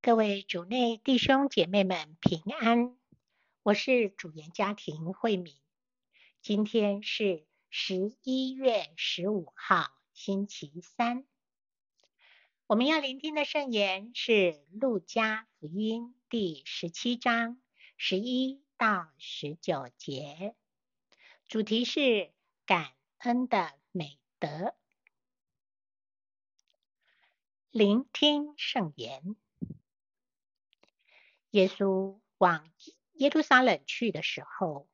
[0.00, 2.96] 各位主内弟兄姐妹们平安，
[3.64, 5.56] 我是主言家庭慧敏。
[6.40, 11.26] 今天是十一月十五号，星期三。
[12.68, 14.32] 我们要聆听的圣言是
[14.80, 17.60] 《路加福音》第十七章
[17.96, 20.54] 十一到十九节，
[21.48, 22.32] 主题是
[22.64, 24.76] 感恩的美德。
[27.72, 29.34] 聆听圣言。
[31.50, 32.70] 耶稣往
[33.14, 34.86] 耶路撒冷去的时候，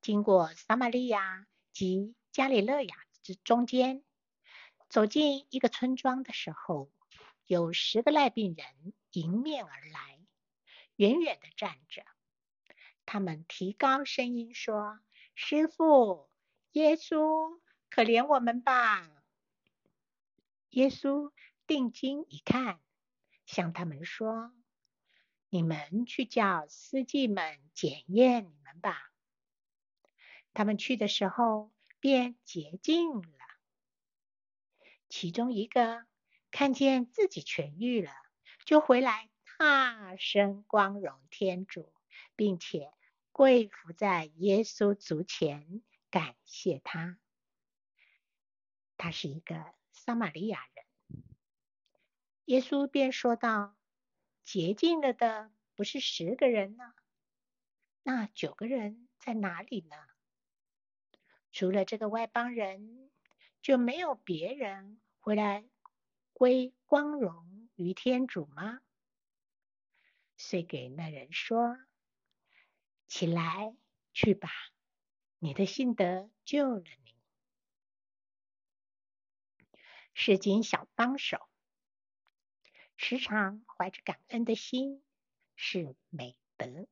[0.00, 4.02] 经过撒玛利亚及加里勒亚之中间，
[4.88, 6.90] 走进一个村庄的时候，
[7.44, 10.18] 有十个癞病人迎面而来，
[10.96, 12.02] 远远地站着。
[13.04, 15.00] 他们提高声音说
[15.36, 16.30] ：“师傅，
[16.72, 19.10] 耶稣，可怜我们吧！”
[20.70, 21.32] 耶稣
[21.66, 22.80] 定睛一看，
[23.46, 24.52] 向他们说。
[25.50, 29.10] 你们去叫司机们检验你们吧。
[30.52, 33.38] 他们去的时候，便洁净了。
[35.08, 36.04] 其中一个
[36.50, 38.12] 看见自己痊愈了，
[38.66, 41.94] 就回来大声光荣天主，
[42.36, 42.92] 并且
[43.32, 47.18] 跪伏在耶稣足前，感谢他。
[48.98, 50.84] 他是一个撒玛利亚人。
[52.44, 53.77] 耶稣便说道。
[54.50, 56.94] 洁净了的不是十个人呢？
[58.02, 59.96] 那九个人在哪里呢？
[61.52, 63.10] 除了这个外邦人，
[63.60, 65.68] 就没有别人回来
[66.32, 68.80] 归光荣于天主吗？
[70.38, 71.76] 遂给那人说
[73.06, 73.76] ：“起来，
[74.14, 74.48] 去吧，
[75.38, 77.14] 你的信德救了你。”
[80.14, 81.47] 圣经小帮手。
[83.00, 85.04] 时常怀着感恩的心
[85.54, 86.88] 是美德。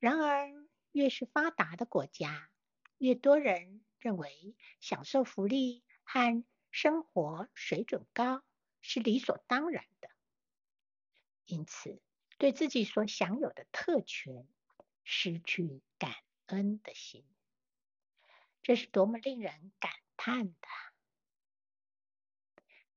[0.00, 0.52] 然而，
[0.90, 2.50] 越是发达的国家，
[2.98, 8.42] 越多人认为享受福利和生活水准高
[8.80, 10.10] 是理所当然的，
[11.46, 12.02] 因此
[12.36, 14.48] 对自己所享有的特权
[15.04, 16.12] 失去感
[16.46, 17.24] 恩的心，
[18.64, 20.68] 这是多么令人感叹的！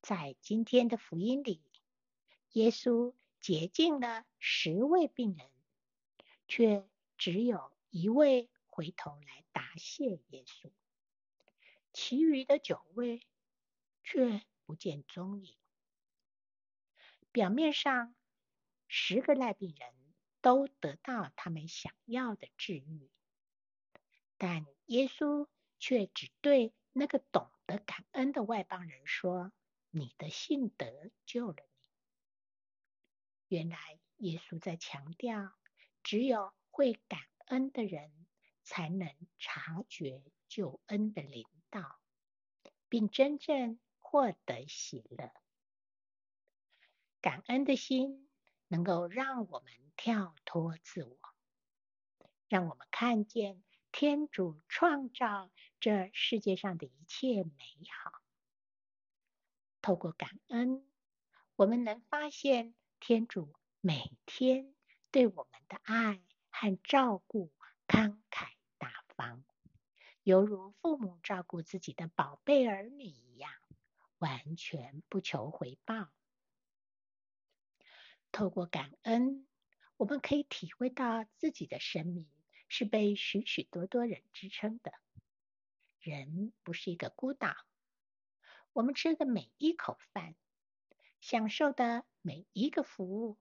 [0.00, 1.60] 在今天的福音里，
[2.52, 5.50] 耶稣洁净了十位病人，
[6.46, 6.88] 却
[7.18, 10.70] 只有一位回头来答谢耶稣，
[11.92, 13.26] 其余的九位
[14.02, 15.56] 却不见踪影。
[17.32, 18.14] 表面上，
[18.86, 19.92] 十个赖病人
[20.40, 23.10] 都得到他们想要的治愈，
[24.38, 25.48] 但耶稣
[25.78, 29.52] 却只对那个懂得感恩的外邦人说。
[29.90, 30.86] 你的信德
[31.24, 31.56] 救了
[33.48, 33.56] 你。
[33.56, 35.52] 原来耶稣在强调，
[36.02, 38.12] 只有会感恩的人，
[38.62, 41.98] 才能察觉救恩的临到，
[42.88, 45.32] 并真正获得喜乐。
[47.20, 48.28] 感恩的心
[48.68, 51.18] 能够让我们跳脱自我，
[52.48, 55.50] 让我们看见天主创造
[55.80, 57.52] 这世界上的一切美
[57.90, 58.17] 好。
[59.80, 60.84] 透过感恩，
[61.56, 64.74] 我们能发现天主每天
[65.10, 67.52] 对我们的爱和照顾
[67.86, 69.44] 慷慨大方，
[70.22, 73.50] 犹如父母照顾自己的宝贝儿女一样，
[74.18, 76.10] 完全不求回报。
[78.30, 79.46] 透过感恩，
[79.96, 82.28] 我们可以体会到自己的生命
[82.68, 84.92] 是被许许多多人支撑的。
[86.00, 87.56] 人不是一个孤岛。
[88.72, 90.36] 我们吃的每一口饭，
[91.20, 93.38] 享受的每一个服务，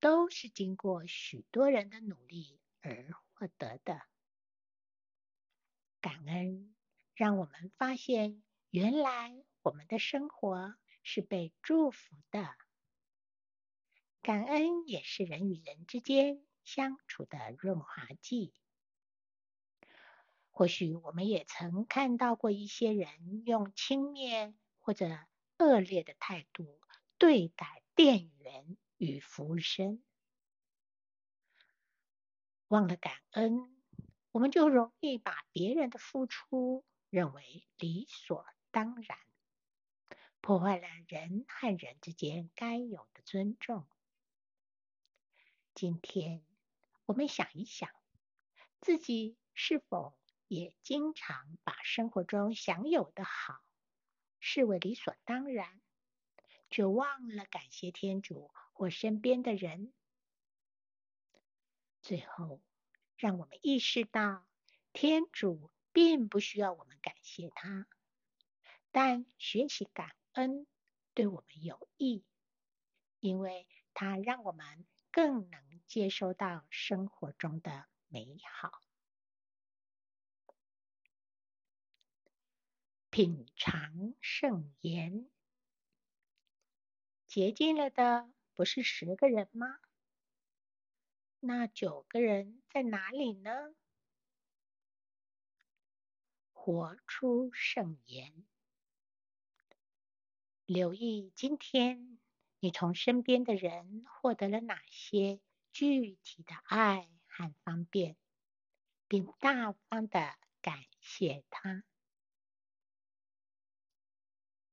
[0.00, 4.02] 都是经过许多人的努力而获得的。
[6.00, 6.74] 感恩
[7.14, 12.54] 让我们发现，原来我们的生活是被祝福的。
[14.20, 18.52] 感恩也是人与人之间相处的润滑剂。
[20.58, 25.06] 或许我们也曾看到过一些人用轻蔑或者
[25.56, 26.80] 恶劣的态度
[27.16, 30.02] 对待店员与服务生，
[32.66, 33.80] 忘了感恩，
[34.32, 39.16] 我们就容易把别人的付出认为理所当然，
[40.40, 43.86] 破坏了人和人之间该有的尊重。
[45.72, 46.42] 今天，
[47.06, 47.88] 我们想一想，
[48.80, 53.62] 自己是否也经常把生活中享有的好
[54.40, 55.80] 视为理所当然，
[56.70, 59.92] 却忘了感谢天主或身边的人。
[62.00, 62.62] 最后，
[63.16, 64.46] 让我们意识到，
[64.94, 67.86] 天主并不需要我们感谢他，
[68.90, 70.66] 但学习感恩
[71.12, 72.24] 对我们有益，
[73.20, 78.87] 因为它让我们更能接收到生活中的美好。
[83.20, 85.28] 品尝圣言，
[87.26, 89.80] 洁净了的不是十个人吗？
[91.40, 93.74] 那九个人在哪里呢？
[96.52, 98.46] 活出圣言，
[100.64, 102.20] 留意今天
[102.60, 105.40] 你从身边的人获得了哪些
[105.72, 108.16] 具体的爱和方便，
[109.08, 111.82] 并大方的感谢他。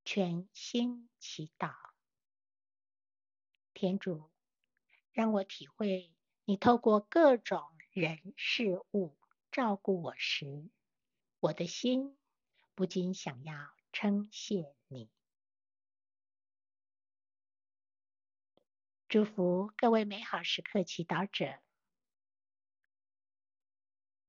[0.06, 1.74] 全心祈祷，
[3.74, 4.31] 天主，
[5.12, 6.13] 让我体会
[6.46, 9.18] 你透过各种人事物
[9.52, 10.69] 照顾我时，
[11.40, 12.16] 我的心
[12.75, 15.10] 不禁想要称谢你。
[19.10, 21.60] 祝福各位美好时刻祈祷者，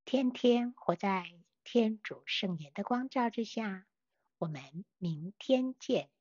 [0.06, 3.87] 天天活在天主圣言的光照之下。
[4.38, 6.15] 我们明天见。